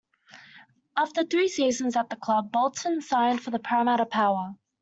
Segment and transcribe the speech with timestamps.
[0.97, 4.55] After three seasons at the club, Bolton signed for the Parramatta Power.